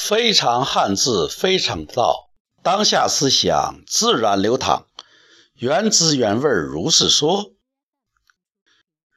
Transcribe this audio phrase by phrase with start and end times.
[0.00, 2.30] 非常汉字，非常道。
[2.62, 4.86] 当下思想自然流淌，
[5.54, 7.52] 原汁原味如是说。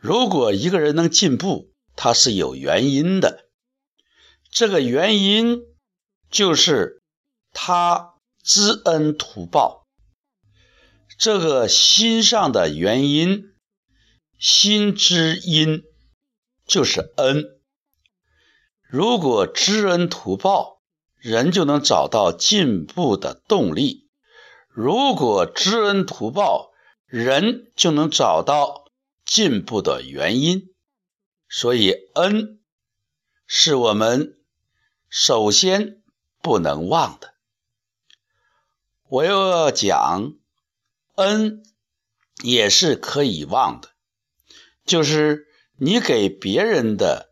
[0.00, 3.44] 如果一个人能进步，他是有原因的。
[4.50, 5.60] 这个原因
[6.30, 7.00] 就是
[7.52, 9.86] 他知恩图报。
[11.16, 13.54] 这个心上的原因，
[14.36, 15.84] 心之因
[16.66, 17.44] 就是恩。
[18.88, 20.71] 如果知恩图报，
[21.22, 24.08] 人就能找到进步的动力；
[24.68, 26.72] 如果知恩图报，
[27.06, 28.90] 人就能找到
[29.24, 30.74] 进步的原因。
[31.48, 32.58] 所以，恩
[33.46, 34.36] 是我们
[35.08, 36.02] 首先
[36.40, 37.34] 不能忘的。
[39.08, 40.32] 我又要讲，
[41.14, 41.62] 恩
[42.42, 43.90] 也是可以忘的，
[44.84, 47.30] 就是你给别人的。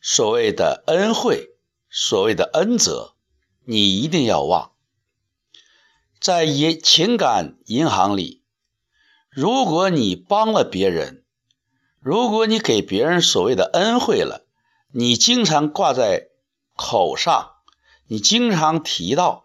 [0.00, 1.57] 所谓的恩惠，
[1.90, 3.14] 所谓的恩泽，
[3.64, 4.72] 你一定要忘。
[6.20, 8.42] 在银情感银行里，
[9.30, 11.24] 如果你帮了别人，
[12.00, 14.44] 如果你给别人所谓的恩惠了，
[14.92, 16.28] 你经常挂在
[16.76, 17.52] 口上，
[18.06, 19.44] 你经常提到，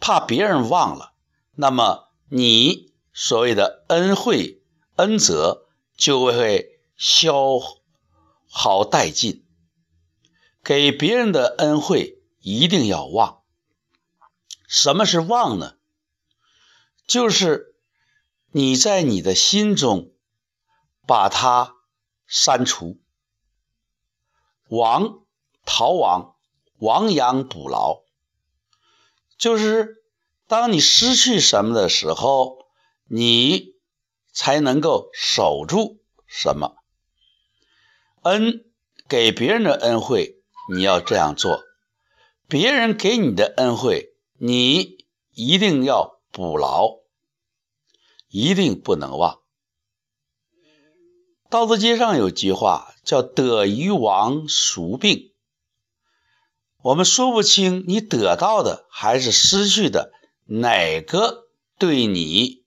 [0.00, 1.12] 怕别人忘了，
[1.54, 4.62] 那么你所谓的恩惠
[4.96, 7.58] 恩泽就会消
[8.48, 9.44] 耗殆尽。
[10.62, 13.42] 给别人的恩惠一定要忘。
[14.66, 15.76] 什么是忘呢？
[17.06, 17.74] 就是
[18.50, 20.12] 你在你的心中
[21.06, 21.76] 把它
[22.26, 23.00] 删除。
[24.68, 25.20] 亡，
[25.64, 26.36] 逃亡，
[26.78, 28.02] 亡羊补牢。
[29.38, 30.04] 就是
[30.46, 32.66] 当你失去什么的时候，
[33.06, 33.74] 你
[34.32, 36.76] 才能够守住什么。
[38.22, 38.66] 恩，
[39.08, 40.37] 给别人的恩惠。
[40.70, 41.62] 你要这样做，
[42.46, 44.98] 别人给你的恩惠，你
[45.32, 46.98] 一定要补牢，
[48.28, 49.40] 一定不能忘。
[51.48, 55.32] 道德经上有句话叫“得于亡，孰病”。
[56.82, 60.12] 我们说不清你得到的还是失去的，
[60.44, 61.48] 哪个
[61.78, 62.64] 对你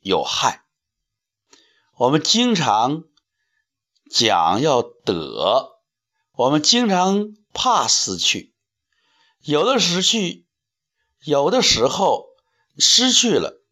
[0.00, 0.64] 有害。
[1.96, 3.02] 我们经常
[4.08, 5.80] 讲要得，
[6.32, 7.34] 我们经常。
[7.52, 8.54] 怕失去，
[9.40, 10.46] 有的失去，
[11.24, 12.28] 有的时候
[12.78, 13.62] 失去了，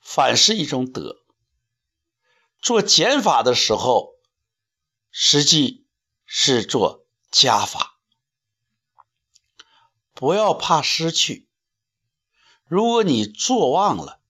[0.00, 1.16] 反是一种得。
[2.60, 4.14] 做减法的时候，
[5.10, 5.86] 实际
[6.24, 8.00] 是做加法。
[10.12, 11.48] 不要怕失去。
[12.66, 14.20] 如果你做忘了，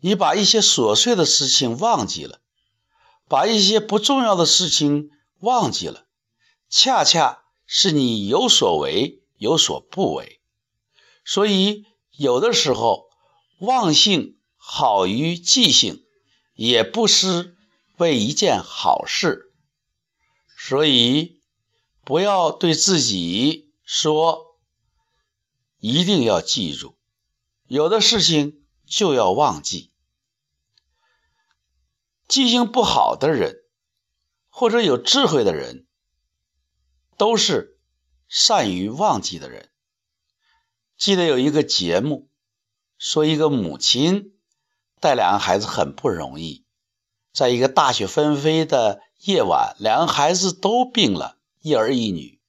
[0.00, 2.42] 你把一些琐碎的事情忘记了，
[3.26, 6.06] 把一些不重要的事情忘记了，
[6.68, 7.43] 恰恰。
[7.76, 10.40] 是你有所为，有所不为，
[11.24, 13.08] 所以有的时候
[13.58, 16.06] 忘性好于记性，
[16.54, 17.56] 也不失
[17.96, 19.52] 为一件好事。
[20.56, 21.40] 所以
[22.04, 24.56] 不要对自己说
[25.80, 26.96] 一定要记住，
[27.66, 29.90] 有的事情就要忘记。
[32.28, 33.64] 记性不好的人，
[34.48, 35.88] 或者有智慧的人。
[37.16, 37.76] 都是
[38.28, 39.68] 善于忘记的人。
[40.96, 42.28] 记得有一个节目，
[42.98, 44.32] 说一个母亲
[45.00, 46.64] 带两个孩子很不容易，
[47.32, 52.40] 在一个大雪纷飞的夜晚，两个孩子都病了，一儿一女，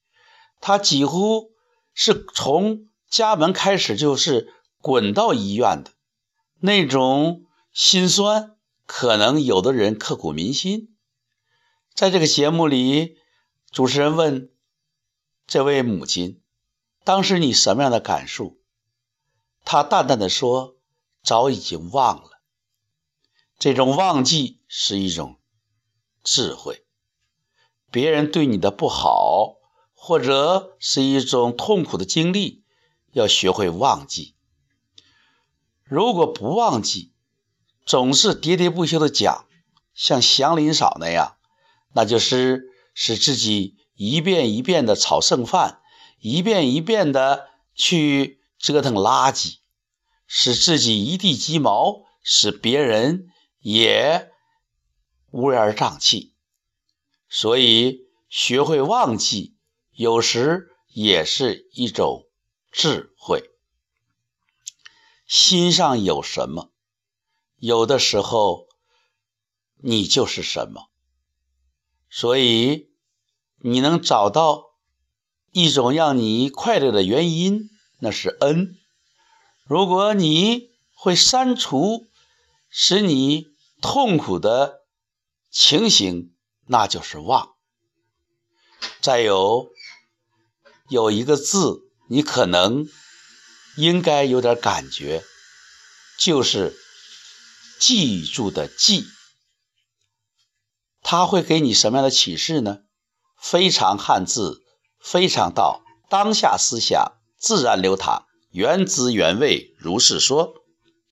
[0.60, 1.50] 她几乎
[1.92, 5.90] 是从家门开始就是滚到医院的，
[6.60, 8.56] 那种心酸，
[8.86, 10.94] 可能有的人刻骨铭心。
[11.94, 13.18] 在这个节目里，
[13.70, 14.50] 主持人问。
[15.46, 16.42] 这位母亲，
[17.04, 18.56] 当时你什么样的感受？
[19.64, 20.74] 她淡淡的说
[21.22, 22.40] ：“早已经忘了。”
[23.56, 25.38] 这种忘记是一种
[26.24, 26.84] 智慧。
[27.92, 29.58] 别人对你的不好，
[29.94, 32.64] 或者是一种痛苦的经历，
[33.12, 34.34] 要学会忘记。
[35.84, 37.12] 如果不忘记，
[37.84, 39.46] 总是喋喋不休的讲，
[39.94, 41.36] 像祥林嫂那样，
[41.92, 43.76] 那就是使自己。
[43.96, 45.80] 一遍一遍的炒剩饭，
[46.20, 49.56] 一遍一遍的去折腾垃圾，
[50.26, 54.30] 使自己一地鸡毛，使别人也
[55.30, 56.34] 乌烟瘴气。
[57.30, 59.56] 所以，学会忘记，
[59.92, 62.28] 有时也是一种
[62.70, 63.50] 智慧。
[65.26, 66.70] 心上有什么，
[67.56, 68.68] 有的时候
[69.76, 70.90] 你就是什么。
[72.10, 72.85] 所以。
[73.68, 74.62] 你能找到
[75.50, 77.68] 一种让你快乐的原因，
[77.98, 78.76] 那是恩；
[79.64, 82.06] 如果你会删除
[82.70, 83.48] 使你
[83.82, 84.82] 痛苦的
[85.50, 86.32] 情形，
[86.66, 87.56] 那就是忘。
[89.00, 89.68] 再有，
[90.88, 92.86] 有一个字，你可能
[93.76, 95.24] 应该有点感觉，
[96.16, 96.78] 就是
[97.80, 99.04] “记住”的“记”，
[101.02, 102.82] 它会给你什么样的启示呢？
[103.38, 104.62] 非常汉字。
[104.98, 110.54] 非常道，当下思想自然流淌，原汁原味，如是说。